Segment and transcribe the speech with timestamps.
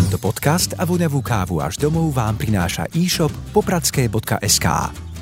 [0.00, 4.64] Tento podcast a voňavú kávu až domov vám prináša e-shop popradské.sk.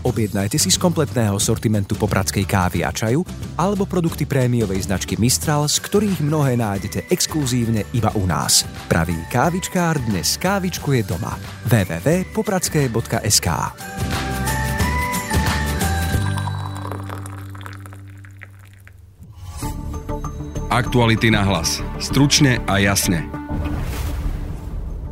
[0.07, 3.27] Objednajte si z kompletného sortimentu popradskej kávy a čaju
[3.59, 8.63] alebo produkty prémiovej značky Mistral, z ktorých mnohé nájdete exkluzívne iba u nás.
[8.87, 11.35] Pravý kávičkár dnes kávičkuje doma.
[11.67, 13.49] www.popradské.sk
[20.71, 21.83] Aktuality na hlas.
[21.99, 23.38] Stručne a jasne.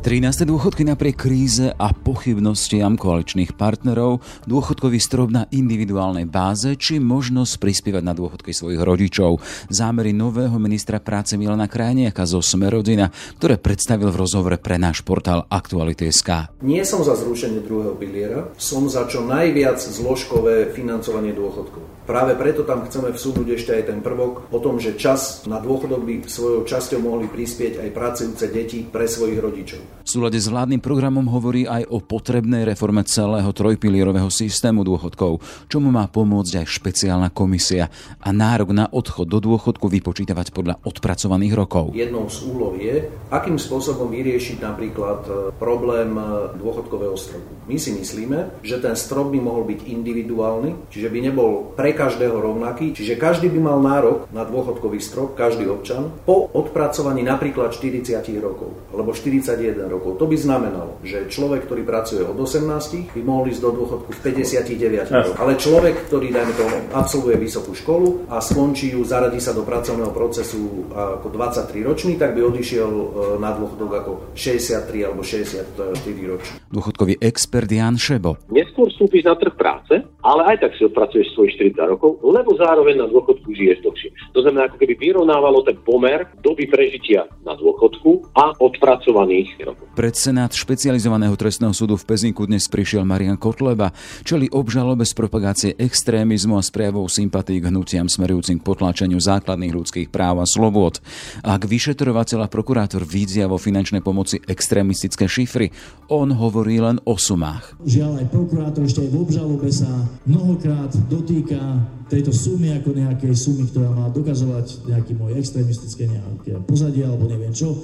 [0.07, 0.47] 13.
[0.47, 8.07] dôchodky napriek kríze a pochybnostiam koaličných partnerov, dôchodkový strop na individuálnej báze či možnosť prispievať
[8.07, 9.43] na dôchodky svojich rodičov.
[9.67, 15.43] Zámery nového ministra práce Milana Krajniaka zo Smerodina, ktoré predstavil v rozhovore pre náš portál
[15.51, 16.55] Aktuality.sk.
[16.63, 21.96] Nie som za zrušenie druhého piliera, som za čo najviac zložkové financovanie dôchodkov.
[22.07, 26.07] Práve preto tam chceme vsúhnuť ešte aj ten prvok o tom, že čas na dôchodok
[26.07, 30.07] by svojou časťou mohli prispieť aj pracujúce deti pre svojich rodičov.
[30.07, 35.91] V súlade s vládnym programom hovorí aj o potrebnej reforme celého trojpilierového systému dôchodkov, čomu
[35.91, 37.91] má pomôcť aj špeciálna komisia
[38.23, 41.91] a nárok na odchod do dôchodku vypočítavať podľa odpracovaných rokov.
[41.91, 43.03] Jednou z úloh je,
[43.35, 47.67] akým spôsobom vyriešiť napríklad e, problém e, dôchodkového stropu.
[47.67, 52.37] My si myslíme, že ten strop by mohol byť individuálny, čiže by nebol pre každého
[52.39, 58.13] rovnaký, čiže každý by mal nárok na dôchodkový strop, každý občan, po odpracovaní napríklad 40
[58.39, 60.21] rokov alebo 41 rokov rokov.
[60.21, 64.19] To by znamenalo, že človek, ktorý pracuje od 18, by mohol ísť do dôchodku v
[64.21, 65.37] 59 rokoch.
[65.41, 70.13] Ale človek, ktorý, dajme to, absolvuje vysokú školu a skončí ju, zaradí sa do pracovného
[70.13, 73.05] procesu ako 23 ročný, tak by odišiel e,
[73.41, 76.55] na dôchodok ako 63 alebo 64 ročný.
[76.69, 78.37] Dôchodkový expert Jan Šebo.
[78.53, 82.99] Neskôr vstúpiš na trh práce, ale aj tak si odpracuješ svojich 40 rokov, lebo zároveň
[82.99, 84.09] na dôchodku žiješ dlhšie.
[84.35, 89.85] To znamená, ako keby vyrovnávalo ten pomer doby prežitia na dôchodku a odpracovaných rokov.
[89.95, 93.95] Pred Senát špecializovaného trestného súdu v Pezinku dnes prišiel Marian Kotleba,
[94.27, 99.73] čeli obžalobe z propagácie extrémizmu a s prejavou sympatí k hnutiam smerujúcim k potláčaniu základných
[99.73, 100.99] ľudských práv a slobôd.
[101.41, 105.69] Ak vyšetrovateľ a prokurátor vidia vo finančnej pomoci extrémistické šifry,
[106.09, 107.77] on hovorí len o sumách.
[107.85, 109.89] Žiaľ, aj prokurátor ešte aj v obžalobe sa
[110.25, 111.59] mnohokrát dotýka
[112.07, 117.51] tejto sumy ako nejakej sumy, ktorá má dokazovať nejaký môj extrémistické nejaké pozadie alebo neviem
[117.51, 117.75] čo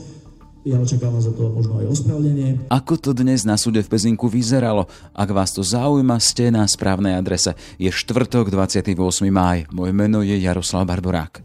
[0.63, 2.71] ja očakávam za to možno aj ospravedlnenie.
[2.71, 4.87] Ako to dnes na súde v Pezinku vyzeralo?
[5.11, 7.59] Ak vás to zaujíma, ste na správnej adrese.
[7.75, 8.95] Je štvrtok, 28.
[9.27, 9.67] máj.
[9.75, 11.43] Moje meno je Jaroslav Barborák.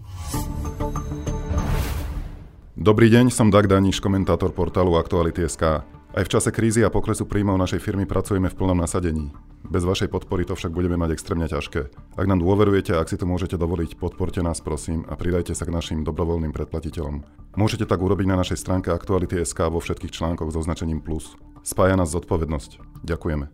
[2.78, 5.82] Dobrý deň, som Dag Daniš, komentátor portálu Aktuality.sk.
[6.14, 9.34] Aj v čase krízy a poklesu príjmov našej firmy pracujeme v plnom nasadení.
[9.66, 11.90] Bez vašej podpory to však budeme mať extrémne ťažké.
[12.14, 15.66] Ak nám dôverujete a ak si to môžete dovoliť, podporte nás prosím a pridajte sa
[15.66, 17.26] k našim dobrovoľným predplatiteľom.
[17.58, 21.34] Môžete tak urobiť na našej stránke Aktuality.sk vo všetkých článkoch s označením plus.
[21.66, 23.02] Spája nás zodpovednosť.
[23.02, 23.50] Ďakujeme.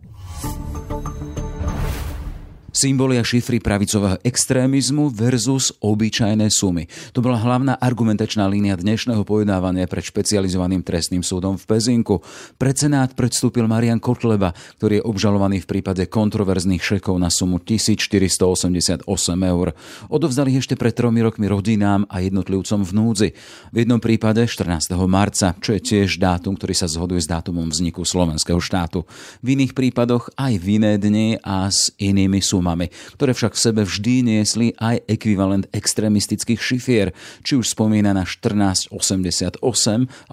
[2.75, 6.91] Symboly a šifry pravicového extrémizmu versus obyčajné sumy.
[7.15, 12.19] To bola hlavná argumentačná línia dnešného pojednávania pred špecializovaným trestným súdom v Pezinku.
[12.59, 19.07] Pred Senát predstúpil Marian Kotleba, ktorý je obžalovaný v prípade kontroverzných šekov na sumu 1488
[19.39, 19.67] eur.
[20.11, 23.29] Odovzdali ešte pred tromi rokmi rodinám a jednotlivcom v núdzi.
[23.71, 24.91] V jednom prípade 14.
[25.07, 29.07] marca, čo je tiež dátum, ktorý sa zhoduje s dátumom vzniku slovenského štátu.
[29.39, 33.61] V iných prípadoch aj v iné dni a s inými sumami sumami, ktoré však v
[33.61, 37.13] sebe vždy niesli aj ekvivalent extrémistických šifier,
[37.45, 39.61] či už spomínaná 1488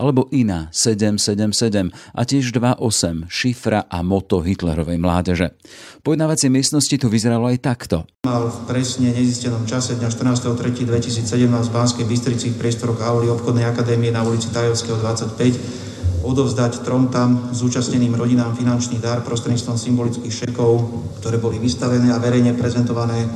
[0.01, 5.53] alebo iná 777 a tiež 28 šifra a moto Hitlerovej mládeže.
[6.01, 8.09] Pojednávacie miestnosti tu vyzeralo aj takto.
[8.25, 14.09] Mal v presne nezistenom čase dňa 14.3.2017 v Banskej Bystrici v priestoroch Auli obchodnej akadémie
[14.09, 15.92] na ulici Tajovského 25
[16.23, 20.87] odovzdať trom tam zúčastneným rodinám finančný dar prostredníctvom symbolických šekov,
[21.19, 23.27] ktoré boli vystavené a verejne prezentované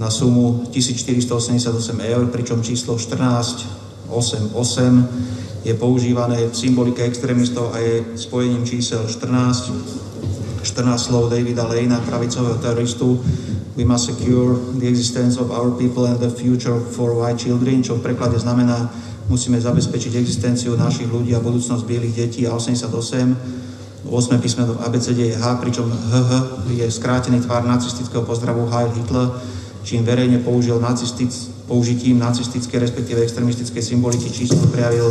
[0.00, 1.70] na sumu 1488
[2.00, 4.12] eur, pričom číslo 1488
[5.64, 9.72] je používané v symbolike extrémistov a je spojením čísel 14,
[10.60, 13.20] 14 slov Davida Lejna, pravicového teroristu
[13.74, 17.98] We must secure the existence of our people and the future for white children, čo
[17.98, 18.86] v preklade znamená
[19.26, 23.64] musíme zabezpečiť existenciu našich ľudí a budúcnosť bielých detí a 88
[24.04, 26.30] 8 písmeno v ABCD je H, pričom HH
[26.76, 29.32] je skrátený tvár nacistického pozdravu Heil Hitler,
[29.80, 31.32] čím verejne použil nacistic,
[31.64, 35.08] použitím nacistické, respektíve extremistické symboliky číslo prejavil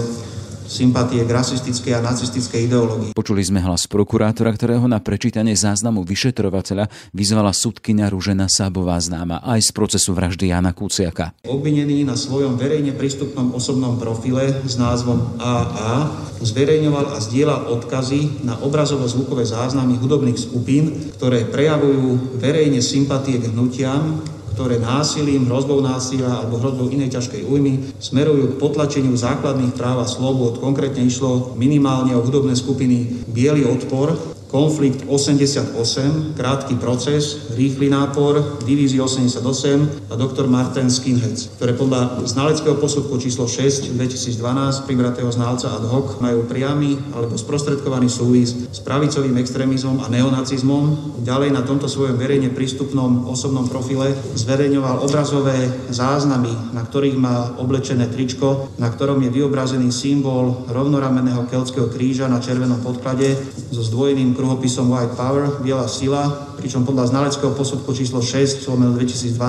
[0.73, 3.11] sympatie k rasistickej a nacistickej ideológii.
[3.13, 9.69] Počuli sme hlas prokurátora, ktorého na prečítanie záznamu vyšetrovateľa vyzvala sudkynia Ružena Sábová známa aj
[9.69, 11.37] z procesu vraždy Jana Kuciaka.
[11.45, 16.09] Obvinený na svojom verejne prístupnom osobnom profile s názvom AA
[16.41, 24.19] zverejňoval a zdieľal odkazy na obrazovo-zvukové záznamy hudobných skupín, ktoré prejavujú verejne sympatie k hnutiam,
[24.53, 30.07] ktoré násilím, hrozbou násilia alebo hrozbou inej ťažkej újmy smerujú k potlačeniu základných práv a
[30.07, 30.61] slobôd.
[30.61, 39.01] Konkrétne išlo minimálne o hudobné skupiny Bielý odpor, konflikt 88, krátky proces, rýchly nápor, divízii
[39.01, 45.89] 88 a doktor Martin Skinheads, ktoré podľa znaleckého posudku číslo 6 2012 pribratého znalca ad
[45.89, 51.17] hoc majú priamy alebo sprostredkovaný súvis s pravicovým extrémizmom a neonacizmom.
[51.25, 58.05] Ďalej na tomto svojom verejne prístupnom osobnom profile zverejňoval obrazové záznamy, na ktorých má oblečené
[58.05, 63.33] tričko, na ktorom je vyobrazený symbol rovnoramenného keltského kríža na červenom podklade
[63.73, 66.27] so zdvojeným kruhopisom White Power, Biela sila,
[66.59, 69.39] pričom podľa znaleckého posudku číslo 6 2012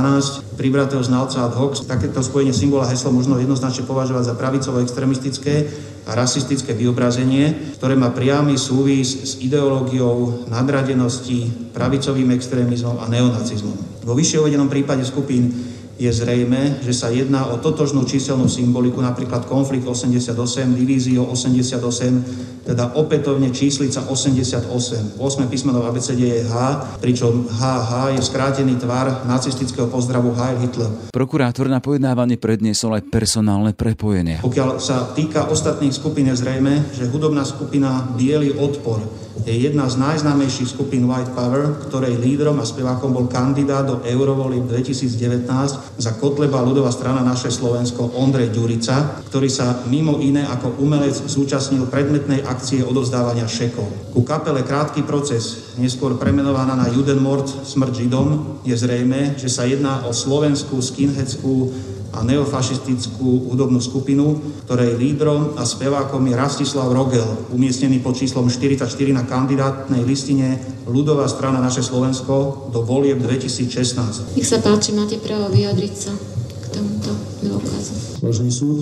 [0.55, 5.67] pribratého znalca ad hoc takéto spojenie symbola hesla možno jednoznačne považovať za pravicovo extremistické
[6.07, 14.07] a rasistické vyobrazenie, ktoré má priamy súvis s ideológiou nadradenosti, pravicovým extrémizmom a neonacizmom.
[14.07, 19.47] Vo vyššie uvedenom prípade skupín je zrejme, že sa jedná o totožnú číselnú symboliku, napríklad
[19.47, 20.35] konflikt 88,
[20.75, 25.21] divízio 88, teda opätovne číslica 88.
[25.21, 26.55] 8 písmeno v ABCD je H,
[26.99, 30.91] pričom HH je skrátený tvar nacistického pozdravu Heil Hitler.
[31.15, 34.43] Prokurátor na pojednávanie predniesol aj personálne prepojenie.
[34.43, 39.99] Pokiaľ sa týka ostatných skupín, je zrejme, že hudobná skupina Bielý odpor je jedna z
[39.99, 45.51] najznámejších skupín White Power, ktorej lídrom a spevákom bol kandidát do Eurovoli 2019
[45.99, 51.91] za Kotleba ľudová strana naše Slovensko Ondrej Ďurica, ktorý sa mimo iné ako umelec zúčastnil
[51.91, 54.15] predmetnej akcie odovzdávania šekov.
[54.15, 58.29] Ku kapele Krátky proces, neskôr premenovaná na Judenmord, smrť Židom,
[58.63, 61.75] je zrejme, že sa jedná o slovenskú skinheadskú
[62.15, 68.87] a neofašistickú hudobnú skupinu, ktorej lídrom a spevákom je Rastislav Rogel, umiestnený pod číslom 44
[69.11, 74.37] na kandidátnej listine Ľudová strana naše Slovensko do volieb 2016.
[74.37, 76.13] Nech sa páči, máte právo vyjadriť sa
[76.61, 78.21] k tomuto dôkazu.
[78.21, 78.79] Vážený súd,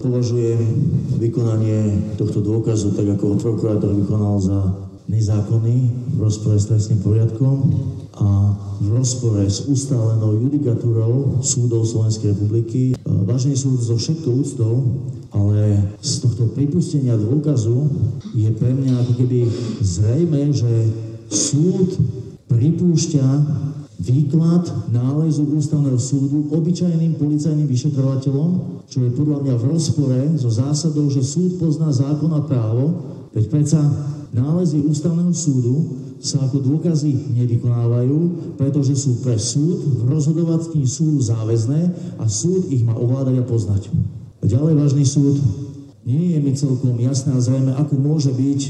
[0.00, 0.60] považujem
[1.20, 5.76] vykonanie tohto dôkazu, tak ako ho prokurátor vykonal za nezákonný
[6.14, 7.56] v rozpore s trestným poriadkom
[8.20, 8.28] a
[8.78, 12.92] v rozpore s ustálenou judikatúrou súdov Slovenskej republiky.
[13.02, 14.74] Vážený súd, so všetkou úctou,
[15.32, 17.88] ale z tohto pripustenia dôkazu
[18.36, 19.48] je pre mňa ako keby
[19.80, 20.72] zrejme, že
[21.32, 21.96] súd
[22.48, 23.26] pripúšťa
[23.98, 28.50] výklad nálezu ústavného súdu obyčajným policajným vyšetrovateľom,
[28.86, 33.44] čo je podľa mňa v rozpore so zásadou, že súd pozná zákon a právo, veď
[33.48, 33.80] predsa
[34.32, 38.18] nálezy ústavného súdu sa ako dôkazy nevykonávajú,
[38.58, 41.80] pretože sú pre súd v rozhodovaní súdu záväzné
[42.18, 43.82] a súd ich má ovládať a poznať.
[44.42, 45.38] Ďalej, vážny súd,
[46.02, 48.60] nie je mi celkom jasné a zrejme, ako môže byť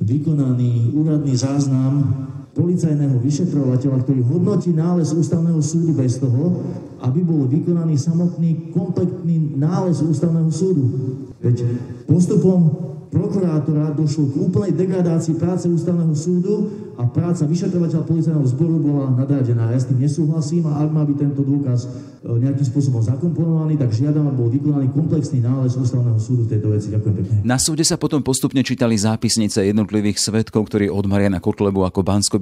[0.00, 2.24] vykonaný úradný záznam
[2.56, 6.64] policajného vyšetrovateľa, ktorý hodnotí nález ústavného súdu bez toho,
[7.04, 10.84] aby bol vykonaný samotný kompletný nález ústavného súdu.
[11.44, 11.68] Veď
[12.08, 16.54] postupom prokurátora došlo k úplnej degradácii práce ústavného súdu
[16.96, 19.68] a práca vyšetrovateľa policajného zboru bola nadradená.
[19.68, 21.88] Ja s tým nesúhlasím a ak má byť tento dôkaz e,
[22.40, 26.88] nejakým spôsobom zakomponovaný, tak žiadam, aby bol vykonaný komplexný nález ústavného súdu v tejto veci.
[26.88, 27.34] Ďakujem pekne.
[27.44, 32.40] Na súde sa potom postupne čítali zápisnice jednotlivých svetkov, ktorí od Mariana Kotlebu ako bansko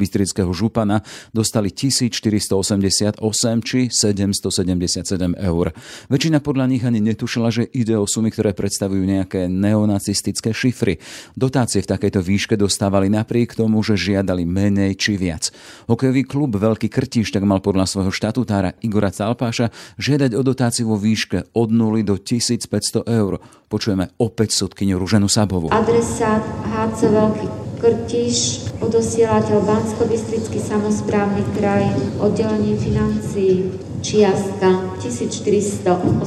[0.55, 1.03] župana
[1.35, 3.19] dostali 1488
[3.67, 5.67] či 777 eur.
[6.07, 11.03] Väčšina podľa nich ani netušila, že ide o sumy, ktoré predstavujú nejaké neonacistické šifry.
[11.35, 15.51] Dotácie v takejto výške dostávali napriek tomu, že žiadali menej či viac.
[15.91, 21.01] Hokejový klub Veľký Krtíš tak mal podľa svojho štatutára Igora Calpáša žiadať o dotáciu vo
[21.01, 23.41] výške od 0 do 1500 eur.
[23.67, 25.73] Počujeme opäť sudkyňu Ruženu Sabovu.
[25.73, 30.09] Adresát HC Veľký Krtiš, odosielateľ bansko
[30.57, 31.85] samozprávny kraj,
[32.17, 36.25] oddelenie financií, čiastka 1488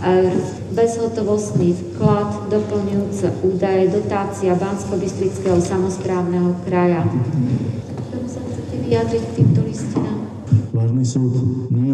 [0.00, 0.32] eur,
[0.72, 4.96] bezhotovostný vklad, doplňujúce údaje, dotácia bansko
[5.60, 7.04] samozprávneho kraja.
[7.04, 10.24] K sa chcete vyjadriť k týmto listinám?
[10.72, 11.36] Vážny súd
[11.68, 11.92] nie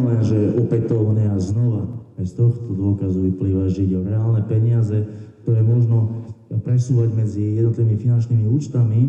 [0.54, 1.82] opätovne a znova,
[2.14, 5.02] aj z tohto dôkazu vyplýva, že ide o reálne peniaze,
[5.42, 9.00] ktoré možno presúvať medzi jednotlivými finančnými účtami,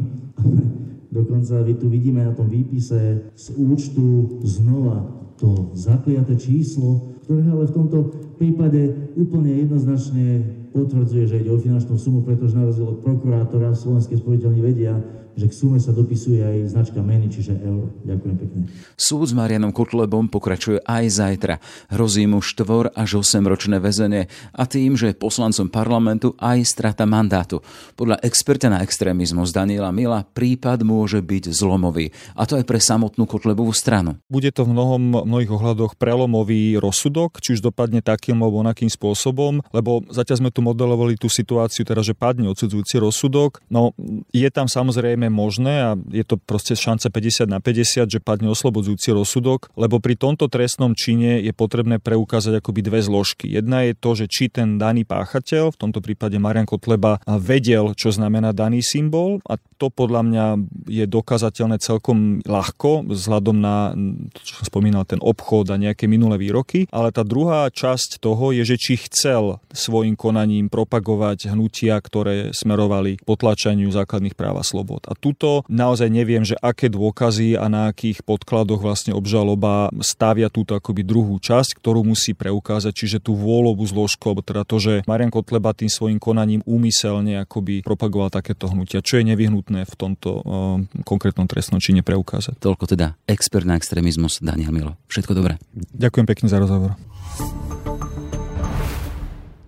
[1.17, 7.65] dokonca vy tu vidíme na tom výpise z účtu znova to zakliaté číslo, ktoré ale
[7.65, 7.98] v tomto
[8.41, 10.41] prípade úplne jednoznačne
[10.74, 14.98] potvrdzuje, že ide o finančnú sumu, pretože na rozdiel od prokurátora slovenské spojiteľní vedia,
[15.36, 17.88] že k sume sa dopisuje aj značka meny, čiže eur.
[18.03, 18.62] Ďakujem pekne.
[19.00, 21.55] Súd s Marianom Kotlebom pokračuje aj zajtra.
[21.91, 27.07] Hrozí mu 4 až 8 ročné väzenie a tým, že je poslancom parlamentu aj strata
[27.07, 27.63] mandátu.
[27.95, 32.12] Podľa experta na extrémizmus Daniela Mila prípad môže byť zlomový.
[32.36, 34.19] A to aj pre samotnú Kotlebovú stranu.
[34.27, 39.59] Bude to v mnohom, mnohých ohľadoch prelomový rozsudok, či už dopadne takým alebo onakým spôsobom,
[39.75, 43.59] lebo zatiaľ sme tu modelovali tú situáciu, teda, že padne odsudzujúci rozsudok.
[43.67, 43.91] No
[44.31, 49.11] je tam samozrejme možné a je to proste šance 50 na 50, že padne oslobodzujúci
[49.11, 53.51] rozsudok, lebo pri tomto trestnom čine je potrebné preukázať akoby dve zložky.
[53.51, 58.15] Jedna je to, že či ten daný páchateľ, v tomto prípade Marian Kotleba, vedel, čo
[58.15, 60.45] znamená daný symbol a to podľa mňa
[60.88, 63.97] je dokázateľné celkom ľahko vzhľadom na,
[64.45, 68.61] čo som spomínal, ten obchod a nejaké minulé výroky, ale tá druhá časť toho je,
[68.61, 75.01] že či chcel svojim konaním propagovať hnutia, ktoré smerovali k potlačaniu základných práv a slobod.
[75.09, 80.77] A tuto naozaj neviem, že aké dôkazy a na akých podkladoch vlastne obžaloba stavia túto
[80.77, 85.33] akoby druhú časť, ktorú musí preukázať, čiže tú vôľovú zložku, alebo teda to, že Marian
[85.33, 90.77] Kotleba tým svojim konaním úmyselne akoby propagoval takéto hnutia, čo je nevyhnutné v tomto uh,
[91.01, 92.61] konkrétnom trestnom čine preukázať.
[92.61, 94.93] Toľko teda expert na extrémizmus Daniel Milo.
[95.09, 95.57] Všetko dobré.
[95.97, 96.93] Ďakujem pekne za rozhovor.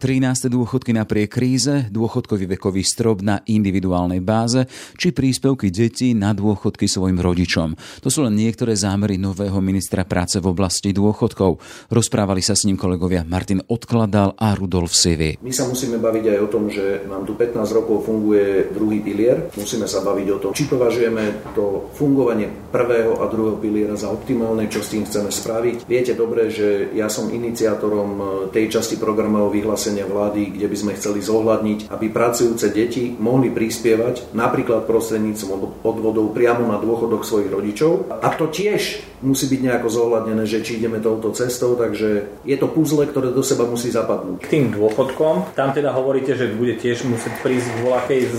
[0.03, 0.51] 13.
[0.51, 4.67] dôchodky napriek kríze, dôchodkový vekový strop na individuálnej báze
[4.99, 7.71] či príspevky detí na dôchodky svojim rodičom.
[8.03, 11.55] To sú len niektoré zámery nového ministra práce v oblasti dôchodkov.
[11.87, 15.39] Rozprávali sa s ním kolegovia Martin Odkladal a Rudolf Sivy.
[15.39, 19.55] My sa musíme baviť aj o tom, že nám tu 15 rokov funguje druhý pilier.
[19.55, 24.67] Musíme sa baviť o tom, či považujeme to fungovanie prvého a druhého piliera za optimálne,
[24.67, 25.87] čo s tým chceme spraviť.
[25.87, 30.97] Viete dobre, že ja som iniciátorom tej časti programov vyhlásenia uznesenia vlády, kde by sme
[30.97, 38.09] chceli zohľadniť, aby pracujúce deti mohli prispievať napríklad prostredníctvom odvodov priamo na dôchodok svojich rodičov.
[38.09, 42.67] A to tiež musí byť nejako zohľadnené, že či ideme touto cestou, takže je to
[42.67, 44.43] puzzle, ktoré do seba musí zapadnúť.
[44.43, 48.29] K tým dôchodkom, tam teda hovoríte, že bude tiež musieť prísť v voľakej e,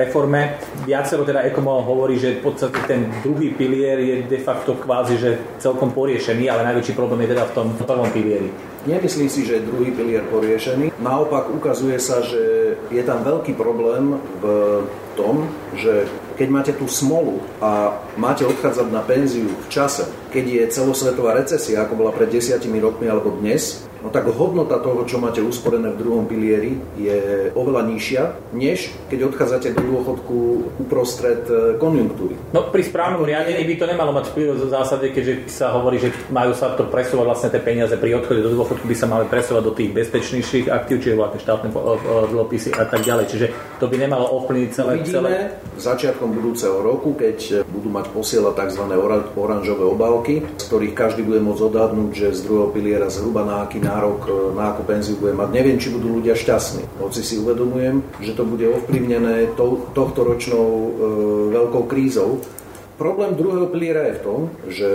[0.00, 0.56] reforme.
[0.88, 5.30] Viacero teda ekonomov hovorí, že v podstate ten druhý pilier je de facto kvázi, že
[5.60, 8.48] celkom poriešený, ale najväčší problém je teda v tom prvom pilieri.
[8.88, 10.96] Nemyslím si, že je druhý pilier poriešený.
[11.04, 14.44] Naopak ukazuje sa, že je tam veľký problém v
[15.12, 15.44] tom,
[15.76, 16.08] že
[16.40, 21.82] keď máte tú smolu a máte odchádzať na penziu v čase, keď je celosvetová recesia,
[21.82, 26.00] ako bola pred desiatimi rokmi alebo dnes, no tak hodnota toho, čo máte usporené v
[26.00, 28.22] druhom pilieri, je oveľa nižšia,
[28.56, 30.36] než keď odchádzate do dôchodku
[30.80, 32.34] uprostred e, konjunktúry.
[32.56, 36.14] No pri správnom riadení by to nemalo mať vplyv v zásade, keďže sa hovorí, že
[36.32, 39.62] majú sa to presúvať vlastne tie peniaze pri odchode do dôchodku by sa mali presúvať
[39.68, 43.24] do tých bezpečnejších aktív, čiže vlastne štátne e, e, dlhopisy a tak ďalej.
[43.28, 43.46] Čiže
[43.76, 44.90] to by nemalo ovplyvniť celé...
[44.96, 45.32] Uvidíme celé...
[45.76, 48.84] začiatkom budúceho roku, keď budú mať posielať tzv.
[49.36, 49.84] oranžové
[50.20, 54.28] obálky, z ktorých každý bude môcť odhadnúť, že z druhého piliera zhruba na aký nárok
[54.28, 55.48] e, na akú penziu bude mať.
[55.48, 57.00] Neviem, či budú ľudia šťastní.
[57.00, 60.88] Hoci si uvedomujem, že to bude ovplyvnené to, tohto ročnou e,
[61.56, 62.44] veľkou krízou.
[63.00, 64.88] Problém druhého piliera je v tom, že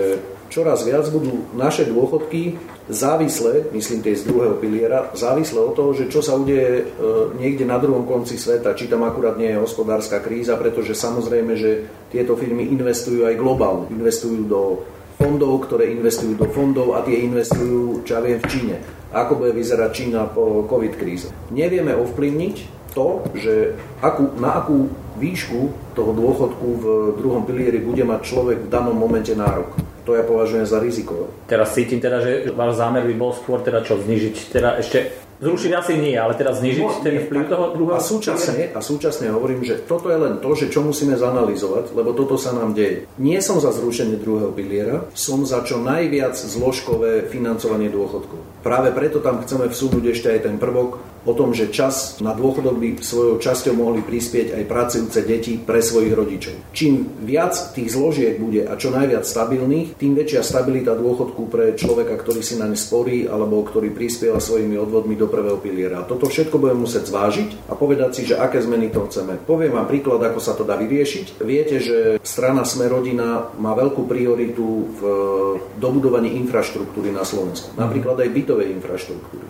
[0.54, 2.54] čoraz viac budú naše dôchodky
[2.86, 7.04] závislé, myslím tie z druhého piliera, závislé od toho, že čo sa udeje e,
[7.42, 11.72] niekde na druhom konci sveta, či tam akurát nie je hospodárska kríza, pretože samozrejme, že
[12.14, 13.90] tieto firmy investujú aj globálne.
[13.90, 14.86] Investujú do
[15.16, 18.76] fondov, ktoré investujú do fondov a tie investujú, čo ja viem, v Číne.
[19.16, 21.32] Ako bude vyzerať Čína po COVID kríze.
[21.52, 22.56] Nevieme ovplyvniť
[22.96, 24.88] to, že akú, na akú
[25.20, 26.86] výšku toho dôchodku v
[27.20, 29.76] druhom pilieri bude mať človek v danom momente nárok.
[30.06, 31.34] To ja považujem za riziko.
[31.50, 35.72] Teraz cítim teda, že váš zámer by bol skôr teda čo, znižiť teda ešte Zrušiť
[35.76, 38.00] asi nie, ale teraz znižiť no, ten vplyv toho druhého.
[38.00, 42.16] A súčasne, a súčasne hovorím, že toto je len to, že čo musíme zanalizovať, lebo
[42.16, 43.04] toto sa nám deje.
[43.20, 48.40] Nie som za zrušenie druhého piliera, som za čo najviac zložkové financovanie dôchodkov.
[48.64, 52.78] Práve preto tam chceme vsúnuť ešte aj ten prvok o tom, že čas na dôchodok
[52.78, 56.56] by svojou časťou mohli prispieť aj pracujúce deti pre svojich rodičov.
[56.72, 62.16] Čím viac tých zložiek bude a čo najviac stabilných, tým väčšia stabilita dôchodku pre človeka,
[62.16, 66.06] ktorý si na ne sporí alebo ktorý prispieva svojimi odvodmi do prvého piliera.
[66.06, 69.42] A toto všetko budeme musieť zvážiť a povedať si, že aké zmeny to chceme.
[69.42, 71.42] Poviem vám príklad, ako sa to dá vyriešiť.
[71.42, 75.02] Viete, že strana Sme rodina má veľkú prioritu v
[75.80, 77.74] dobudovaní infraštruktúry na Slovensku.
[77.78, 79.48] Napríklad aj bytovej infraštruktúry.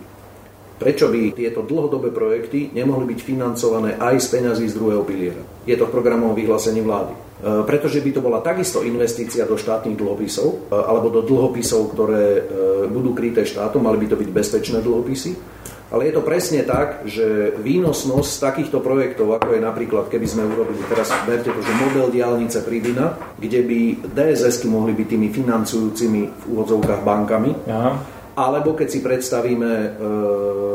[0.76, 5.40] Prečo by tieto dlhodobé projekty nemohli byť financované aj z peňazí z druhého piliera?
[5.64, 7.16] Je to v programovom vyhlásení vlády.
[7.16, 12.24] E, pretože by to bola takisto investícia do štátnych dlhopisov e, alebo do dlhopisov, ktoré
[12.28, 12.40] e,
[12.92, 15.32] budú kryté štátom, mali by to byť bezpečné dlhopisy.
[15.86, 20.82] Ale je to presne tak, že výnosnosť takýchto projektov, ako je napríklad, keby sme urobili
[20.90, 23.80] teraz, verte to, že model diálnice Pribina, kde by
[24.12, 29.88] DSS-ky mohli byť tými financujúcimi v úvodzovkách bankami, Aha alebo keď si predstavíme e,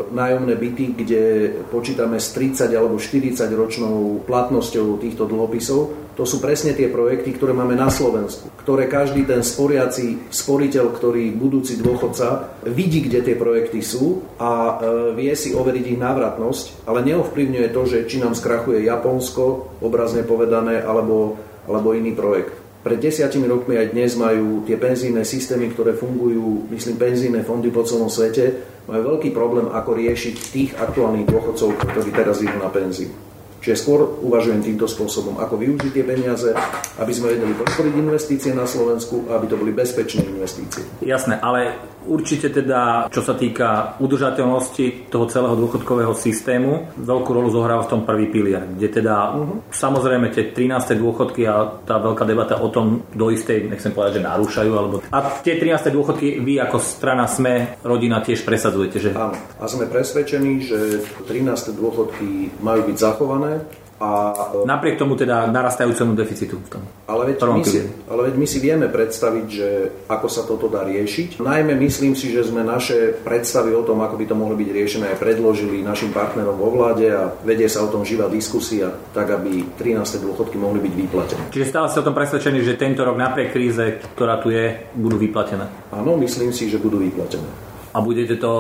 [0.10, 1.24] nájomné byty, kde
[1.70, 7.54] počítame s 30 alebo 40 ročnou platnosťou týchto dlhopisov, to sú presne tie projekty, ktoré
[7.54, 13.86] máme na Slovensku, ktoré každý ten sporiaci sporiteľ, ktorý budúci dôchodca vidí, kde tie projekty
[13.86, 14.74] sú a e,
[15.14, 20.82] vie si overiť ich návratnosť, ale neovplyvňuje to, že či nám skrachuje Japonsko, obrazne povedané,
[20.82, 21.38] alebo,
[21.70, 22.61] alebo iný projekt.
[22.82, 27.86] Pred desiatimi rokmi aj dnes majú tie penzínne systémy, ktoré fungujú, myslím, penzínne fondy po
[27.86, 28.58] celom svete,
[28.90, 33.14] majú veľký problém, ako riešiť tých aktuálnych dôchodcov, ktorí teraz idú na penziu.
[33.62, 36.50] Čiže skôr uvažujem týmto spôsobom, ako využiť tie peniaze,
[36.98, 40.82] aby sme vedeli podporiť investície na Slovensku a aby to boli bezpečné investície.
[41.06, 47.86] Jasné, ale určite teda, čo sa týka udržateľnosti toho celého dôchodkového systému, veľkú rolu zohráva
[47.86, 49.58] v tom prvý pilier, kde teda uh-huh.
[49.70, 50.98] samozrejme tie 13.
[50.98, 54.96] dôchodky a tá veľká debata o tom do istej, nechcem povedať, že narúšajú, alebo...
[55.14, 55.92] A tie 13.
[55.94, 59.10] dôchodky vy ako strana SME, rodina tiež presadzujete, že?
[59.14, 60.80] Áno, a sme presvedčení, že
[61.26, 61.78] 13.
[61.78, 63.64] dôchodky majú byť zachované
[64.02, 64.34] a,
[64.66, 66.84] Napriek tomu teda narastajúcemu deficitu v tom.
[67.06, 69.70] Ale veď, my si, ale veď my si vieme predstaviť, že
[70.10, 71.38] ako sa toto dá riešiť.
[71.38, 75.06] Najmä myslím si, že sme naše predstavy o tom, ako by to mohlo byť riešené,
[75.14, 79.78] aj predložili našim partnerom vo vláde a vedie sa o tom živá diskusia, tak aby
[79.78, 80.02] 13.
[80.26, 81.44] dôchodky mohli byť vyplatené.
[81.54, 85.22] Čiže stále ste o tom presvedčení, že tento rok napriek kríze, ktorá tu je, budú
[85.22, 85.70] vyplatené?
[85.94, 87.72] Áno, myslím si, že budú vyplatené.
[87.92, 88.52] A budete to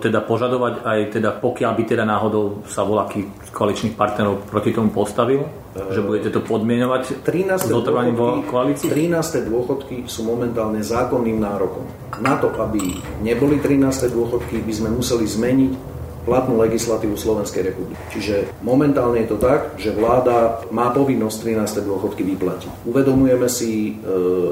[0.00, 4.88] teda požadovať aj teda, pokiaľ by teda náhodou sa voľaký z koaličných partnerov proti tomu
[4.88, 5.44] postavil?
[5.76, 7.68] Že budete to podmienovať 13.
[7.68, 8.88] zotrvaním vo koalícii?
[8.88, 9.52] 13.
[9.52, 11.84] dôchodky sú momentálne zákonným nárokom.
[12.24, 14.10] Na to, aby neboli 13.
[14.10, 15.89] dôchodky, by sme museli zmeniť
[16.22, 18.00] platnú legislatívu Slovenskej republiky.
[18.12, 21.36] Čiže momentálne je to tak, že vláda má povinnosť
[21.66, 21.88] 13.
[21.88, 22.84] dôchodky vyplatiť.
[22.84, 24.02] Uvedomujeme si e,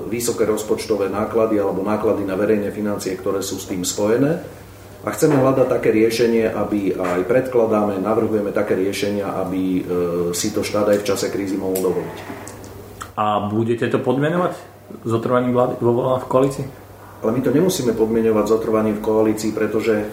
[0.09, 4.41] vysoké rozpočtové náklady alebo náklady na verejné financie, ktoré sú s tým spojené.
[5.07, 9.83] A chceme hľadať také riešenie, aby aj predkladáme, navrhujeme také riešenia, aby e,
[10.35, 12.19] si to štát aj v čase krízy mohol dovoliť.
[13.19, 14.55] A budete to podmenovať
[15.05, 16.67] zotrvaním vlády vo v koalícii?
[17.19, 20.07] Ale my to nemusíme podmienovať zotrvaním v koalícii, pretože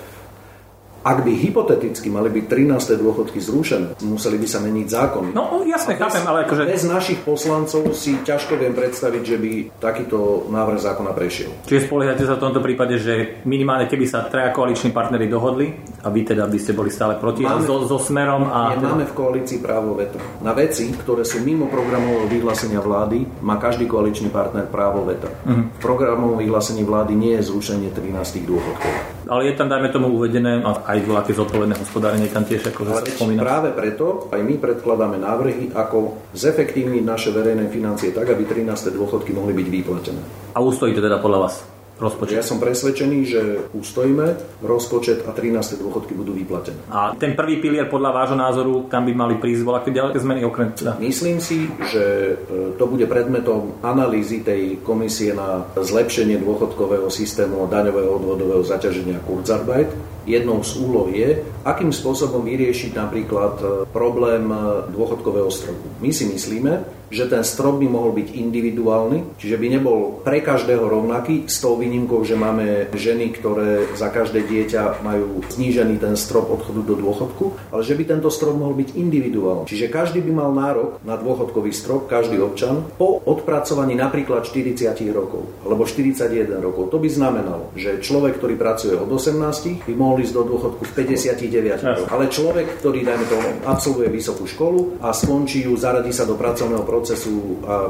[1.05, 2.97] ak by hypoteticky mali byť 13.
[2.97, 5.29] dôchodky zrušené, museli by sa meniť zákony.
[5.37, 6.65] No jasne, chápem, ale akože...
[6.65, 11.53] Bez našich poslancov si ťažko viem predstaviť, že by takýto návrh zákona prešiel.
[11.69, 16.09] Čiže spoliehate sa v tomto prípade, že minimálne keby sa traja koaliční partnery dohodli a
[16.09, 18.73] vy teda by ste boli stále proti máme, so, so smerom a...
[18.73, 18.89] Nie, teda...
[18.97, 20.17] máme v koalícii právo veta.
[20.41, 25.29] Na veci, ktoré sú mimo programového vyhlásenia vlády, má každý koaličný partner právo veta.
[25.29, 25.69] Uh-huh.
[25.69, 28.93] V programovom vyhlásení vlády nie je zrušenie 13 dôchodkov.
[29.25, 33.03] Ale je tam, dajme tomu, uvedené aj aj voľaké zodpovedné hospodárenie tam tiež ako sa
[33.03, 33.43] spomína.
[33.43, 38.95] Práve preto aj my predkladáme návrhy, ako zefektívniť naše verejné financie tak, aby 13.
[38.95, 40.21] dôchodky mohli byť vyplatené.
[40.55, 41.74] A ustojí to teda podľa vás?
[41.95, 42.35] Rozpočet.
[42.39, 45.79] Ja som presvedčený, že ustojíme rozpočet a 13.
[45.79, 46.79] dôchodky budú vyplatené.
[46.91, 50.75] A ten prvý pilier podľa vášho názoru, tam by mali prísť voľaké ďalšie zmeny okrem
[50.75, 50.99] teda?
[50.99, 57.71] Myslím si, že e, to bude predmetom analýzy tej komisie na zlepšenie dôchodkového systému a
[57.71, 59.91] daňového odvodového zaťaženia Kurzarbeit.
[60.25, 64.57] Jednou z úloh je, akým spôsobom vyriešiť napríklad e, problém e,
[64.91, 65.85] dôchodkového stropu.
[66.01, 70.83] My si myslíme, že ten strop by mohol byť individuálny, čiže by nebol pre každého
[70.83, 76.51] rovnaký, s tou výnimkou, že máme ženy, ktoré za každé dieťa majú znížený ten strop
[76.51, 79.63] odchodu do dôchodku, ale že by tento strop mohol byť individuálny.
[79.71, 85.47] Čiže každý by mal nárok na dôchodkový strop, každý občan, po odpracovaní napríklad 40 rokov
[85.63, 86.91] alebo 41 rokov.
[86.91, 90.91] To by znamenalo, že človek, ktorý pracuje od 18, by mohol ísť do dôchodku v
[90.91, 92.09] 59 rokoch.
[92.11, 96.83] Ale človek, ktorý, dajme to, absolvuje vysokú školu a skončí ju, zaradí sa do pracovného
[96.83, 97.04] procesu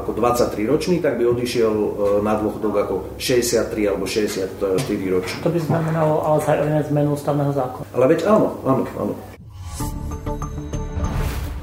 [0.02, 1.88] ako 23 ročný, tak by odišiel e,
[2.20, 5.38] na dôchodok ako 63 alebo 64 ročný.
[5.40, 6.38] To by znamenalo ale
[6.92, 7.86] zmenu ústavného zákona.
[7.96, 9.14] Ale veď áno, áno, áno.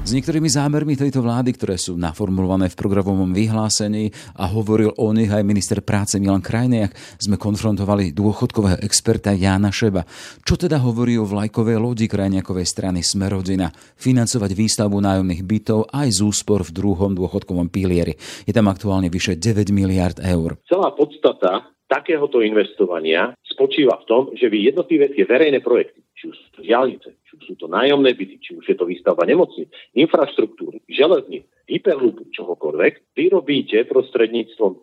[0.04, 5.32] S niektorými zámermi tejto vlády, ktoré sú naformulované v programovom vyhlásení a hovoril o nich
[5.32, 10.04] aj minister práce Milan Krajniak, sme konfrontovali dôchodkového experta Jána Šeba.
[10.44, 16.20] Čo teda hovorí o vlajkovej lodi Krajniakovej strany Smerodina financovať výstavbu nájomných bytov aj z
[16.20, 18.12] úspor v druhom dôchodkovom pilieri.
[18.44, 20.60] Je tam aktuálne vyše 9 miliard eur.
[20.68, 26.36] Celá podstata takéhoto investovania spočíva v tom, že vy jednotlivé tie verejné projekty, či už
[26.60, 32.28] diálnice, či sú to nájomné byty, či už je to výstavba nemocníc, infraštruktúry, železníc, hyperlúpu,
[32.34, 34.78] čohokoľvek, vyrobíte prostredníctvom e,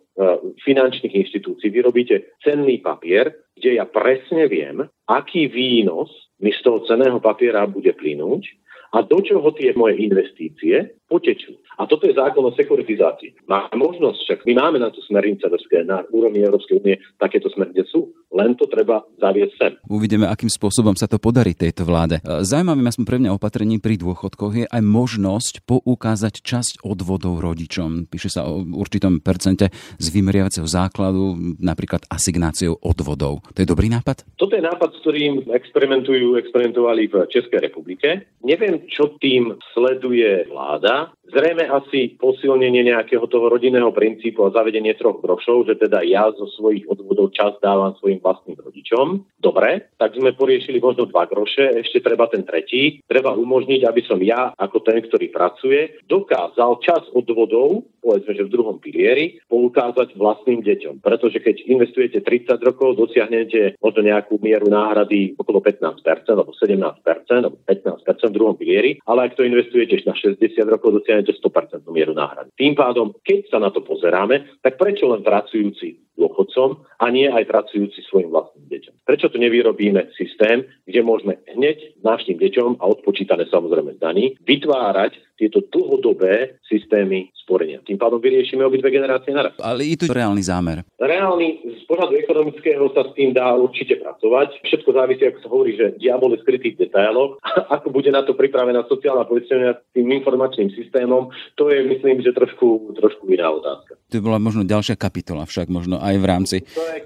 [0.66, 6.10] finančných inštitúcií, vyrobíte cenný papier, kde ja presne viem, aký výnos
[6.42, 8.62] mi z toho ceného papiera bude plynúť
[8.92, 11.60] a do čoho tie moje investície potečú.
[11.76, 13.44] A toto je zákon o sekuritizácii.
[13.44, 15.44] Máme možnosť, však my máme na to smernice
[15.84, 19.72] na úrovni Európskej únie, takéto smernice sú, len to treba zaviesť sem.
[19.90, 22.22] Uvidíme, akým spôsobom sa to podarí tejto vláde.
[22.24, 28.06] Zaujímavým aspoň pre mňa opatrení pri dôchodkoch je aj možnosť poukázať časť odvodov rodičom.
[28.08, 33.42] Píše sa o určitom percente z vymeriavaceho základu, napríklad asignáciou odvodov.
[33.52, 34.22] To je dobrý nápad?
[34.38, 38.30] Toto je nápad, s ktorým experimentujú, experimentovali v Českej republike.
[38.46, 41.01] Neviem, čo tým sleduje vláda.
[41.32, 46.44] Zrejme asi posilnenie nejakého toho rodinného princípu a zavedenie troch grošov, že teda ja zo
[46.44, 49.24] svojich odvodov čas dávam svojim vlastným rodičom.
[49.40, 53.00] Dobre, tak sme poriešili možno dva groše, ešte treba ten tretí.
[53.08, 58.52] Treba umožniť, aby som ja, ako ten, ktorý pracuje, dokázal čas odvodov, povedzme, že v
[58.52, 61.00] druhom pilieri, poukázať vlastným deťom.
[61.00, 67.56] Pretože keď investujete 30 rokov, dosiahnete možno nejakú mieru náhrady okolo 15% alebo 17% alebo
[67.64, 72.12] 15% v druhom pilieri, ale ak to investujete na 60 rokov, dosiahnete dostanete 100% mieru
[72.12, 72.50] náhrady.
[72.58, 77.48] Tým pádom, keď sa na to pozeráme, tak prečo len pracujúci dôchodcom a nie aj
[77.48, 78.94] pracujúci svojim vlastným deťom.
[79.02, 85.18] Prečo tu nevyrobíme systém, kde môžeme hneď našim deťom a odpočítané samozrejme z daní vytvárať
[85.42, 87.82] tieto dlhodobé systémy sporenia.
[87.82, 89.58] Tým pádom vyriešime obidve generácie naraz.
[89.58, 90.86] Ale je tu reálny zámer.
[91.02, 94.62] Reálny z pohľadu ekonomického sa s tým dá určite pracovať.
[94.62, 97.42] Všetko závisí, ako sa hovorí, že diabol je skrytý v detailoch.
[97.74, 102.94] Ako bude na to pripravená sociálna poistenia tým informačným systémom, to je myslím, že trošku,
[103.00, 103.96] trošku iná otázka.
[104.12, 106.56] To bola možno ďalšia kapitola však, možno aj v rámci...
[106.74, 106.98] To je,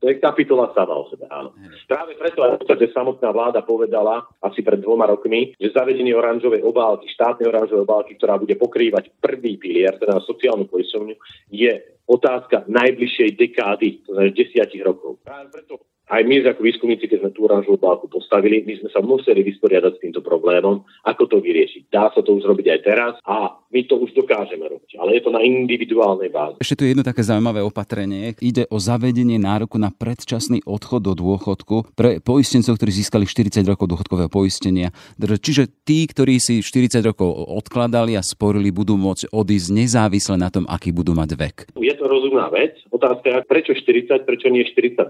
[0.00, 1.52] to je kapitola sama o sebe, áno.
[1.84, 7.52] Práve preto, že samotná vláda povedala asi pred dvoma rokmi, že zavedenie oranžovej obálky, štátnej
[7.52, 11.14] oranžovej obálky, ktorá bude pokrývať prvý pilier, teda sociálnu poisťovňu,
[11.52, 11.72] je
[12.08, 15.20] otázka najbližšej dekády, to znamená desiatich rokov.
[15.20, 18.98] Práve preto aj my ako výskumníci, keď sme tú oranžovú obálku postavili, my sme sa
[18.98, 21.86] museli vysporiadať s týmto problémom, ako to vyriešiť.
[21.88, 25.22] Dá sa to už robiť aj teraz a my to už dokážeme robiť, ale je
[25.22, 26.58] to na individuálnej báze.
[26.58, 28.34] Ešte tu je jedno také zaujímavé opatrenie.
[28.42, 33.86] Ide o zavedenie nároku na predčasný odchod do dôchodku pre poistencov, ktorí získali 40 rokov
[33.86, 34.90] dôchodkového poistenia.
[35.22, 40.66] Čiže tí, ktorí si 40 rokov odkladali a sporili, budú môcť odísť nezávisle na tom,
[40.66, 41.56] aký budú mať vek.
[41.78, 42.74] Je to rozumná vec.
[42.90, 45.06] Otázka je, prečo 40, prečo nie 42?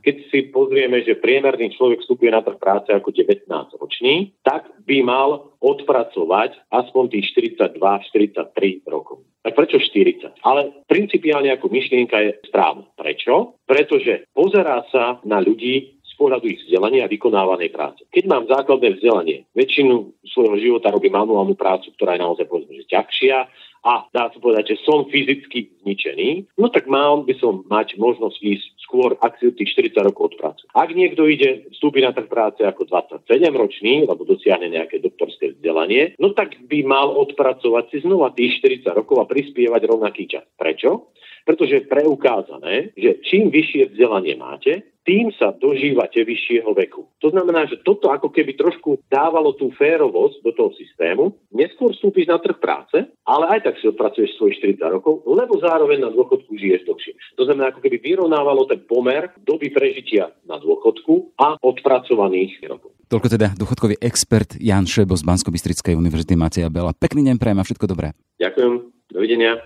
[0.00, 5.52] Keď si pozrieme, že priemerný človek vstupuje na trh práce ako 19-ročný, tak by mal
[5.60, 7.26] odpracovať aspoň tých
[7.58, 9.26] 42-43 rokov.
[9.42, 10.40] Tak prečo 40?
[10.46, 12.86] Ale principiálne ako myšlienka je správna.
[12.94, 13.60] Prečo?
[13.64, 18.04] Pretože pozerá sa na ľudí pohľadu ich vzdelania a vykonávanej práce.
[18.12, 22.92] Keď mám základné vzdelanie, väčšinu svojho života robím manuálnu prácu, ktorá je naozaj povedzme, že
[22.92, 23.48] ťažšia,
[23.80, 28.36] a dá sa povedať, že som fyzicky zničený, no tak mal by som mať možnosť
[28.36, 30.66] ísť skôr, ak si tých 40 rokov práce.
[30.74, 36.34] Ak niekto ide, vstúpi na trh práce ako 27-ročný, alebo dosiahne nejaké doktorské vzdelanie, no
[36.34, 40.42] tak by mal odpracovať si znova tých 40 rokov a prispievať rovnaký čas.
[40.58, 41.14] Prečo?
[41.46, 47.08] Pretože je preukázané, že čím vyššie vzdelanie máte, tým sa dožívate vyššieho veku.
[47.24, 51.34] To znamená, že toto ako keby trošku dávalo tú férovosť do toho systému.
[51.56, 56.04] Neskôr vstúpiš na trh práce, ale aj tak si odpracuješ svojich 40 rokov, lebo zároveň
[56.04, 57.12] na dôchodku žiješ dlhšie.
[57.40, 62.96] To znamená, ako keby vyrovnávalo ten pomer doby prežitia na dôchodku a odpracovaných rokov.
[63.10, 66.94] Toľko teda dôchodkový expert Jan Šebo z bansko univerzity Mateja Bela.
[66.94, 68.14] Pekný deň, prajem a všetko dobré.
[68.38, 68.72] Ďakujem,
[69.10, 69.58] dovidenia.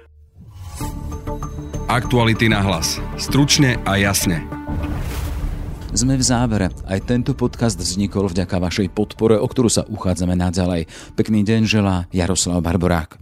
[1.92, 2.96] Aktuality na hlas.
[3.20, 4.40] Stručne a jasne.
[5.94, 6.74] Sme v závere.
[6.90, 10.90] Aj tento podcast vznikol vďaka vašej podpore, o ktorú sa uchádzame naďalej.
[11.14, 13.20] Pekný deň želá Jaroslav Barborák.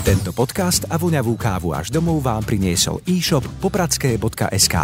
[0.00, 4.76] Tento podcast a voňavú kávu až domov vám priniesol e-shop popradské.sk.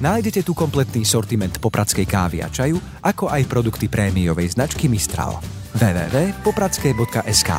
[0.00, 5.36] Nájdete tu kompletný sortiment popradskej kávy a čaju, ako aj produkty prémiovej značky Mistral.
[5.76, 7.50] www.popradské.sk